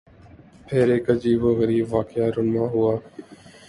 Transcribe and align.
پھر 0.67 0.85
ایک 0.93 1.05
عجیب 1.09 1.39
و 1.45 1.51
غریب 1.59 1.85
واقعہ 1.93 2.27
رُونما 2.35 2.65
ہوا 2.73 2.93